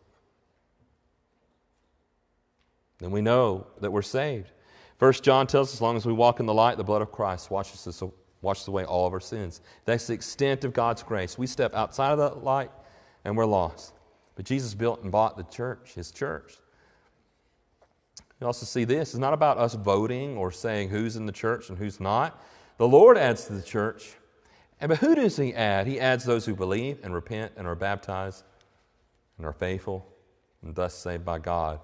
[2.99, 4.51] Then we know that we're saved.
[4.97, 7.11] First John tells us as long as we walk in the light, the blood of
[7.11, 8.03] Christ washes, us,
[8.41, 9.61] washes away all of our sins.
[9.85, 11.37] That's the extent of God's grace.
[11.37, 12.71] We step outside of that light
[13.25, 13.93] and we're lost.
[14.35, 16.55] But Jesus built and bought the church, his church.
[18.39, 19.09] You also see this.
[19.09, 22.43] It's not about us voting or saying who's in the church and who's not.
[22.77, 24.15] The Lord adds to the church.
[24.81, 25.87] And but who does he add?
[25.87, 28.43] He adds those who believe and repent and are baptized
[29.37, 30.05] and are faithful
[30.61, 31.79] and thus saved by God.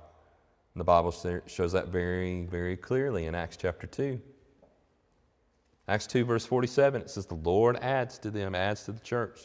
[0.79, 1.11] The Bible
[1.45, 4.19] shows that very, very clearly in Acts chapter 2.
[5.89, 9.41] Acts 2, verse 47, it says, The Lord adds to them, adds to the church.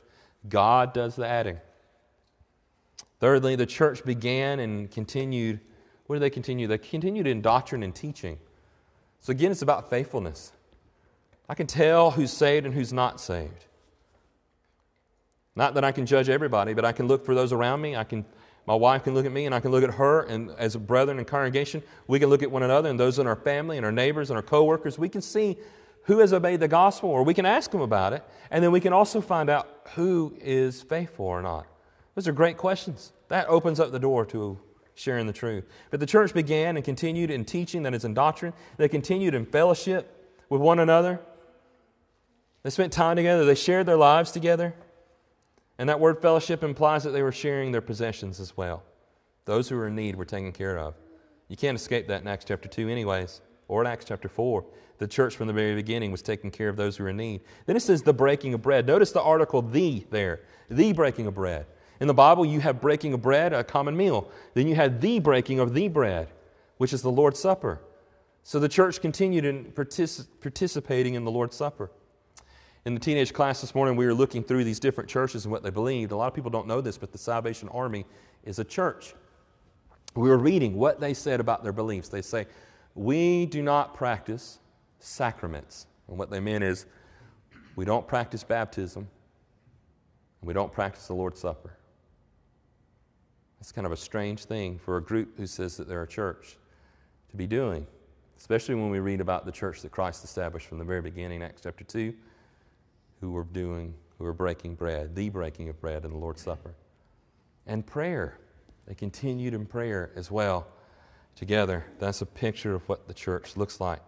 [0.49, 1.59] God does the adding.
[3.19, 5.59] Thirdly, the church began and continued.
[6.07, 6.69] What did they continue?
[6.69, 8.39] They continued in doctrine and teaching.
[9.21, 10.53] So again, it's about faithfulness.
[11.49, 13.65] I can tell who's saved and who's not saved.
[15.57, 17.97] Not that I can judge everybody, but I can look for those around me.
[17.97, 18.25] I can
[18.67, 20.79] my wife can look at me and I can look at her, and as a
[20.79, 23.85] brethren and congregation, we can look at one another and those in our family and
[23.85, 24.99] our neighbors and our coworkers.
[24.99, 25.59] We can see
[26.05, 28.81] who has obeyed the gospel, or we can ask them about it, and then we
[28.81, 31.67] can also find out who is faithful or not.
[32.15, 33.13] Those are great questions.
[33.29, 34.59] That opens up the door to
[34.95, 35.65] sharing the truth.
[35.91, 38.53] But the church began and continued in teaching that is in doctrine.
[38.77, 41.21] They continued in fellowship with one another.
[42.63, 43.45] They spent time together.
[43.45, 44.75] They shared their lives together.
[45.79, 48.83] And that word fellowship implies that they were sharing their possessions as well.
[49.45, 50.95] Those who were in need were taken care of.
[51.49, 53.41] You can't escape that in Acts chapter 2, anyways.
[53.69, 54.65] or in Acts chapter 4.
[54.99, 57.41] The church from the very beginning was taking care of those who were in need.
[57.67, 58.87] Then it says the breaking of bread.
[58.87, 61.67] Notice the article the there, the breaking of bread.
[62.01, 64.31] In the Bible, you have breaking of bread, a common meal.
[64.55, 66.29] Then you had the breaking of the bread,
[66.77, 67.81] which is the Lord's Supper.
[68.43, 71.91] So the church continued in partic- participating in the Lord's Supper.
[72.85, 75.63] In the teenage class this morning, we were looking through these different churches and what
[75.63, 76.13] they believed.
[76.13, 78.05] A lot of people don't know this, but the Salvation Army
[78.45, 79.15] is a church.
[80.15, 82.09] We were reading what they said about their beliefs.
[82.11, 82.47] They say,
[82.95, 84.59] We do not practice
[84.99, 85.87] sacraments.
[86.09, 86.85] And what they meant is,
[87.75, 89.09] we don't practice baptism,
[90.41, 91.79] and we don't practice the Lord's Supper.
[93.59, 96.59] That's kind of a strange thing for a group who says that they're a church
[97.31, 97.87] to be doing,
[98.37, 101.63] especially when we read about the church that Christ established from the very beginning, Acts
[101.63, 102.13] chapter 2
[103.25, 106.75] who were doing, who were breaking bread, the breaking of bread in the Lord's Supper.
[107.67, 108.37] And prayer.
[108.87, 110.67] They continued in prayer as well
[111.35, 111.87] together.
[111.99, 114.01] That's a picture of what the church looks like.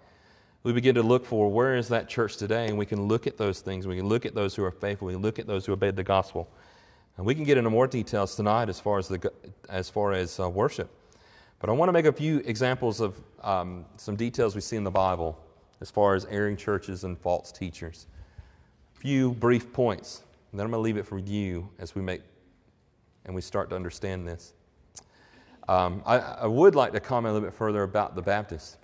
[0.65, 3.39] We begin to look for where is that church today, and we can look at
[3.39, 3.87] those things.
[3.87, 5.07] We can look at those who are faithful.
[5.07, 6.47] We can look at those who obeyed the gospel.
[7.17, 9.33] And we can get into more details tonight as far as, the,
[9.71, 10.91] as, far as uh, worship.
[11.59, 14.85] But I want to make a few examples of um, some details we see in
[14.85, 15.43] the Bible
[15.81, 18.09] as far as erring churches and false teachers
[19.07, 22.23] few brief points, and then I'm going to leave it for you as we make
[23.25, 24.53] and we start to understand this.
[25.69, 28.79] Um, I, I, would like to comment a little bit further about the Baptists,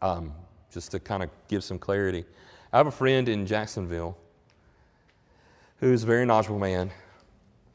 [0.00, 0.32] um,
[0.72, 2.24] just to kind of give some clarity.
[2.72, 4.16] I have a friend in Jacksonville
[5.76, 6.90] who's a very knowledgeable man.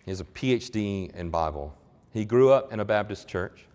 [0.05, 1.71] He has a PhD in Bible.
[2.13, 3.67] He grew up in a Baptist church.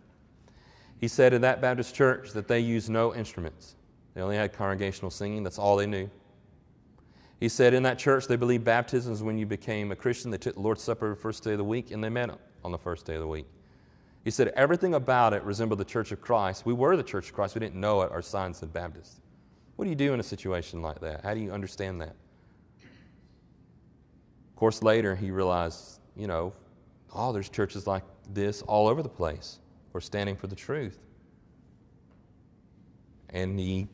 [1.01, 3.77] He said in that Baptist church that they used no instruments.
[4.15, 6.11] They only had congregational singing, that's all they knew.
[7.43, 10.31] He said in that church they believed baptism is when you became a Christian.
[10.31, 12.31] They took the Lord's Supper the first day of the week and they met
[12.63, 13.47] on the first day of the week.
[14.23, 16.65] He said everything about it resembled the Church of Christ.
[16.65, 17.57] We were the Church of Christ.
[17.57, 18.13] We didn't know it.
[18.13, 19.23] Our sign said Baptist.
[19.75, 21.25] What do you do in a situation like that?
[21.25, 22.15] How do you understand that?
[22.81, 26.53] Of course, later he realized, you know,
[27.13, 29.59] oh, there's churches like this all over the place.
[29.93, 31.01] We're standing for the truth.
[33.31, 33.89] And he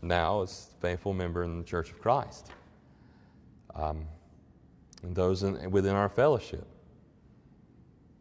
[0.00, 2.50] now is a faithful member in the Church of Christ
[3.74, 4.06] um,
[5.02, 6.66] and those in, within our fellowship.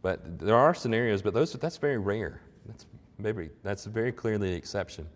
[0.02, 2.42] But there are scenarios, but those, that's very rare.
[2.66, 2.86] That's,
[3.18, 5.08] maybe, that's very clearly the exception.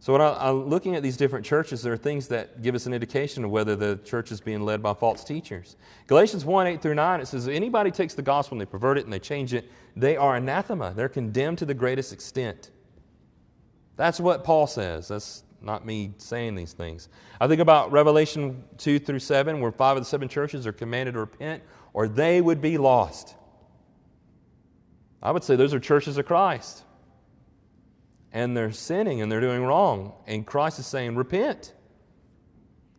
[0.00, 2.86] So, when I, am looking at these different churches, there are things that give us
[2.86, 5.76] an indication of whether the church is being led by false teachers.
[6.06, 9.04] Galatians 1 8 through 9, it says, anybody takes the gospel and they pervert it
[9.04, 10.92] and they change it, they are anathema.
[10.94, 12.70] They're condemned to the greatest extent.
[13.96, 15.08] That's what Paul says.
[15.08, 17.08] That's not me saying these things.
[17.40, 21.12] I think about Revelation 2 through 7, where five of the seven churches are commanded
[21.12, 23.34] to repent, or they would be lost.
[25.22, 26.84] I would say those are churches of Christ.
[28.32, 30.12] And they're sinning and they're doing wrong.
[30.26, 31.72] And Christ is saying, repent.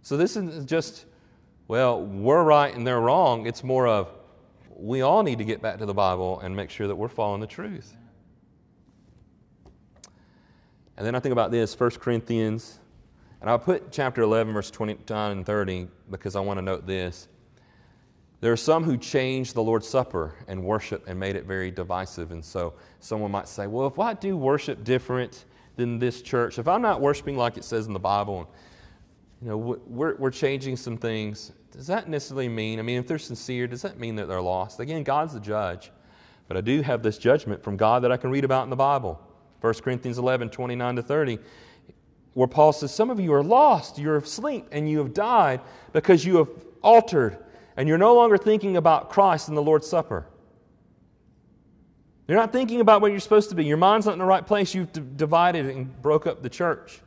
[0.02, 1.06] So this isn't just,
[1.68, 3.46] well, we're right and they're wrong.
[3.46, 4.12] It's more of,
[4.76, 7.42] we all need to get back to the Bible and make sure that we're following
[7.42, 7.96] the truth.
[11.00, 12.78] And then I think about this 1 Corinthians,
[13.40, 17.30] and I'll put chapter 11, verse 29 and 30 because I want to note this.
[18.42, 22.32] There are some who changed the Lord's Supper and worship and made it very divisive.
[22.32, 25.46] And so someone might say, well, if I do worship different
[25.78, 28.54] than this church, if I'm not worshiping like it says in the Bible,
[29.42, 33.18] you know, we're, we're changing some things, does that necessarily mean, I mean, if they're
[33.18, 34.82] sincere, does that mean that they're lost?
[34.82, 35.92] Again, God's the judge.
[36.50, 38.76] But I do have this judgment from God that I can read about in the
[38.76, 39.26] Bible.
[39.62, 41.40] 1 Corinthians 11, 29 to 30,
[42.34, 46.26] where Paul says, Some of you are lost, you're asleep, and you have died because
[46.26, 46.50] you have
[46.82, 47.38] altered,
[47.76, 50.26] and you're no longer thinking about Christ and the Lord's Supper.
[52.28, 53.66] You're not thinking about what you're supposed to be.
[53.66, 54.76] Your mind's not in the right place.
[54.76, 57.02] You've d- divided and broke up the church.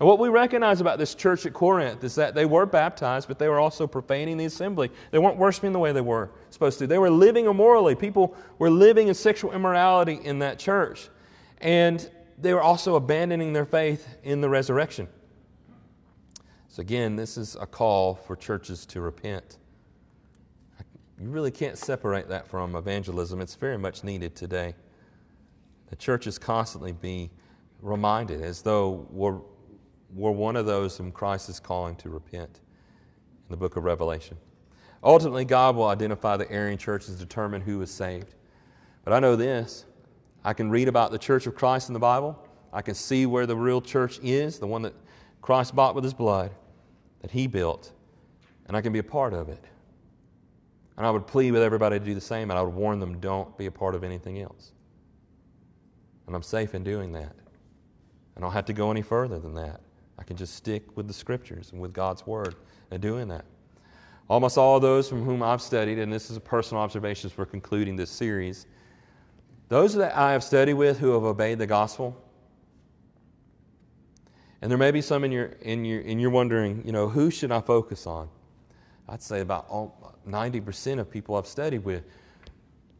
[0.00, 3.38] And what we recognize about this church at Corinth is that they were baptized, but
[3.38, 4.90] they were also profaning the assembly.
[5.10, 6.86] They weren't worshiping the way they were supposed to.
[6.86, 7.94] They were living immorally.
[7.94, 11.10] People were living in sexual immorality in that church.
[11.60, 15.08] And they were also abandoning their faith in the resurrection.
[16.68, 19.58] So, again, this is a call for churches to repent.
[21.20, 23.40] You really can't separate that from evangelism.
[23.40, 24.74] It's very much needed today.
[25.90, 27.30] The churches constantly be
[27.82, 29.40] reminded as though we're,
[30.14, 32.60] we're one of those whom Christ is calling to repent
[33.48, 34.36] in the book of Revelation.
[35.02, 38.34] Ultimately, God will identify the erring churches, determine who is saved.
[39.04, 39.86] But I know this
[40.44, 42.38] I can read about the church of Christ in the Bible.
[42.72, 44.94] I can see where the real church is, the one that
[45.42, 46.52] Christ bought with his blood,
[47.22, 47.92] that he built,
[48.66, 49.64] and I can be a part of it.
[50.96, 53.18] And I would plead with everybody to do the same, and I would warn them
[53.20, 54.72] don't be a part of anything else.
[56.26, 57.34] And I'm safe in doing that.
[58.36, 59.80] I don't have to go any further than that.
[60.18, 62.56] I can just stick with the scriptures and with God's word
[62.90, 63.44] and doing that.
[64.28, 67.46] Almost all those from whom I've studied, and this is a personal observation as we're
[67.46, 68.66] concluding this series,
[69.68, 72.16] those that I have studied with who have obeyed the gospel,
[74.60, 77.30] and there may be some in your, in your, in your wondering, you know, who
[77.30, 78.28] should I focus on?
[79.08, 79.68] I'd say about
[80.28, 82.04] 90% of people I've studied with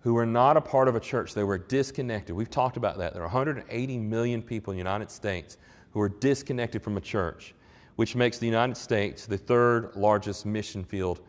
[0.00, 2.34] who are not a part of a church, they were disconnected.
[2.34, 3.12] We've talked about that.
[3.12, 5.58] There are 180 million people in the United States
[5.92, 7.54] who are disconnected from a church,
[7.96, 11.20] which makes the United States the third largest mission field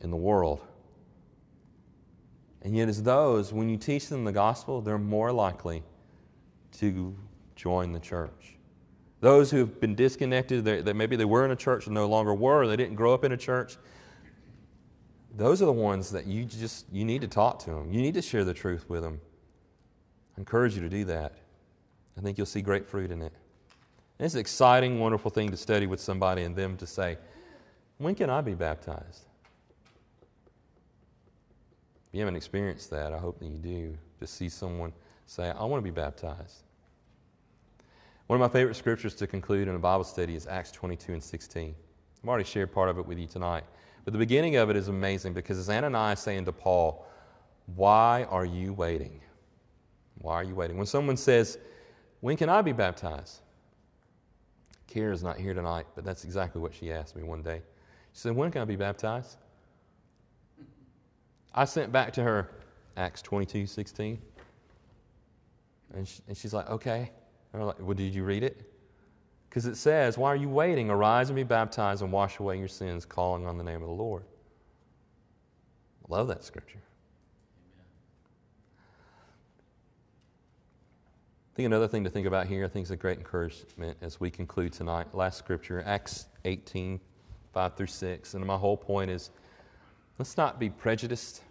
[0.00, 0.60] in the world.
[2.64, 5.82] And yet, as those, when you teach them the gospel, they're more likely
[6.78, 7.14] to
[7.54, 8.56] join the church.
[9.20, 12.66] Those who've been disconnected, that maybe they were in a church and no longer were,
[12.66, 13.76] they didn't grow up in a church,
[15.36, 17.92] those are the ones that you just you need to talk to them.
[17.92, 19.20] You need to share the truth with them.
[20.36, 21.34] I encourage you to do that.
[22.16, 23.32] I think you'll see great fruit in it.
[24.18, 27.18] And it's an exciting, wonderful thing to study with somebody and them to say,
[27.98, 29.26] When can I be baptized?
[32.14, 33.98] You haven't experienced that, I hope that you do.
[34.20, 34.92] To see someone
[35.26, 36.62] say, I want to be baptized.
[38.28, 41.22] One of my favorite scriptures to conclude in a Bible study is Acts 22 and
[41.22, 41.74] 16.
[42.22, 43.64] I've already shared part of it with you tonight.
[44.04, 47.04] But the beginning of it is amazing because it's Ananias saying to Paul,
[47.74, 49.20] Why are you waiting?
[50.18, 50.76] Why are you waiting?
[50.76, 51.58] When someone says,
[52.20, 53.40] When can I be baptized?
[54.88, 57.60] Kira's not here tonight, but that's exactly what she asked me one day.
[58.12, 59.36] She said, When can I be baptized?
[61.54, 62.50] I sent back to her
[62.96, 64.20] Acts 22 16.
[65.94, 67.10] And, she, and she's like, Okay.
[67.52, 68.70] And I'm like, Well, did you read it?
[69.48, 70.90] Because it says, Why are you waiting?
[70.90, 73.94] Arise and be baptized and wash away your sins, calling on the name of the
[73.94, 74.24] Lord.
[76.04, 76.80] I love that scripture.
[81.54, 84.18] I think another thing to think about here, I think is a great encouragement as
[84.18, 85.14] we conclude tonight.
[85.14, 86.98] Last scripture, Acts 18,
[87.52, 88.34] 5 through 6.
[88.34, 89.30] And my whole point is
[90.18, 91.43] let's not be prejudiced.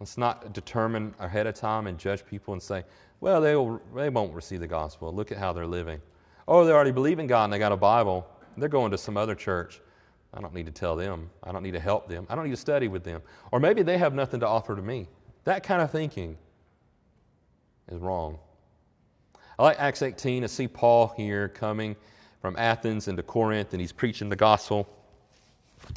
[0.00, 2.84] Let's not determine ahead of time and judge people and say,
[3.20, 5.12] well, they, will, they won't receive the gospel.
[5.12, 6.00] Look at how they're living.
[6.46, 8.26] Oh, they already believe in God and they got a Bible.
[8.56, 9.80] They're going to some other church.
[10.34, 11.30] I don't need to tell them.
[11.42, 12.26] I don't need to help them.
[12.28, 13.22] I don't need to study with them.
[13.52, 15.08] Or maybe they have nothing to offer to me.
[15.44, 16.36] That kind of thinking
[17.88, 18.38] is wrong.
[19.58, 21.96] I like Acts 18 to see Paul here coming
[22.42, 24.86] from Athens into Corinth and he's preaching the gospel.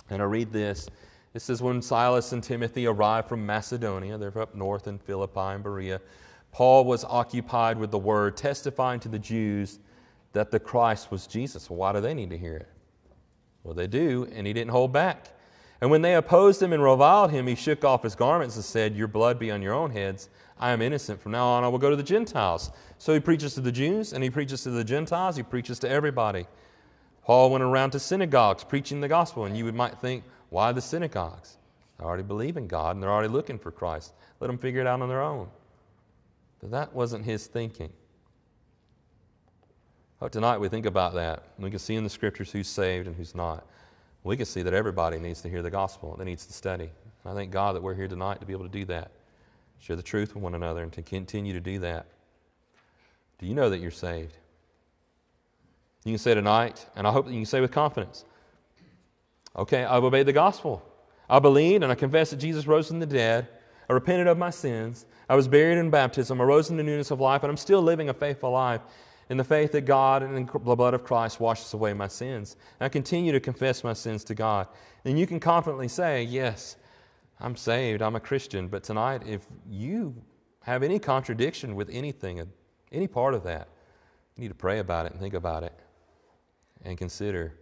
[0.10, 0.88] And I read this.
[1.34, 4.18] This is when Silas and Timothy arrived from Macedonia.
[4.18, 6.02] They're up north in Philippi and Berea.
[6.52, 9.80] Paul was occupied with the word, testifying to the Jews
[10.34, 11.70] that the Christ was Jesus.
[11.70, 12.68] Well, why do they need to hear it?
[13.64, 15.28] Well, they do, and he didn't hold back.
[15.82, 18.96] And when they opposed him and reviled him, he shook off his garments and said,
[18.96, 20.30] Your blood be on your own heads.
[20.60, 21.22] I am innocent.
[21.22, 22.72] From now on, I will go to the Gentiles.
[22.98, 25.38] So he preaches to the Jews and he preaches to the Gentiles.
[25.38, 26.48] He preaches to everybody.
[27.24, 31.58] Paul went around to synagogues preaching the gospel, and you might think, Why the synagogues?
[31.98, 34.14] They already believe in God and they're already looking for Christ.
[34.40, 35.50] Let them figure it out on their own.
[36.60, 37.92] But that wasn't his thinking.
[40.22, 41.44] Oh, tonight we think about that.
[41.58, 43.66] We can see in the scriptures who's saved and who's not.
[44.24, 46.90] We can see that everybody needs to hear the gospel, that needs to study.
[47.26, 49.12] I thank God that we're here tonight to be able to do that.
[49.80, 52.08] Share the truth with one another and to continue to do that.
[53.38, 54.36] Do you know that you're saved?
[56.04, 58.26] You can say tonight, and I hope that you can say with confidence,
[59.60, 60.84] okay, I've obeyed the gospel.
[61.30, 63.48] I believed and I confessed that Jesus rose from the dead.
[63.90, 65.06] I repented of my sins.
[65.28, 66.42] I was buried in baptism.
[66.42, 68.82] I rose in the newness of life, and I'm still living a faithful life
[69.30, 72.56] in the faith that God and the blood of Christ washes away my sins.
[72.80, 74.68] And I continue to confess my sins to God.
[75.06, 76.78] And you can confidently say, Yes,
[77.40, 78.68] I'm saved, I'm a Christian.
[78.68, 80.16] But tonight, if you
[80.62, 82.46] have any contradiction with anything, uh,
[82.92, 83.68] any part of that,
[84.36, 85.74] you need to pray about it and think about it
[86.84, 87.56] and consider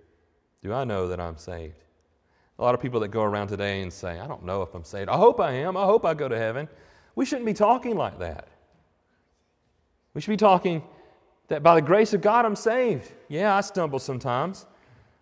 [0.63, 1.83] do I know that I'm saved?
[2.59, 4.83] A lot of people that go around today and say, I don't know if I'm
[4.83, 5.09] saved.
[5.09, 5.77] I hope I am.
[5.77, 6.67] I hope I go to heaven.
[7.15, 8.47] We shouldn't be talking like that.
[10.13, 10.81] We should be talking,
[11.49, 13.11] that by the grace of God, I'm saved.
[13.27, 14.65] Yeah, I stumble sometimes,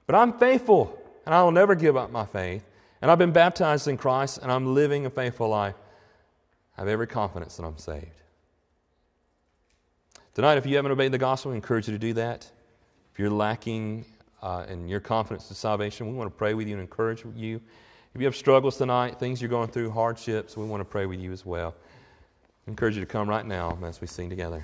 [0.08, 2.64] but I'm faithful and I will never give up my faith.
[3.02, 5.76] And I've been baptized in Christ and I'm living a faithful life.
[6.78, 8.08] I have every confidence that I'm saved.
[10.34, 12.50] Tonight, if you haven't obeyed the gospel, I encourage you to do that.
[13.14, 14.06] If you're lacking
[14.46, 17.60] uh, in your confidence to salvation, we want to pray with you and encourage you.
[18.14, 21.20] If you have struggles tonight, things you're going through, hardships, we want to pray with
[21.20, 21.74] you as well.
[22.68, 24.64] I encourage you to come right now as we sing together.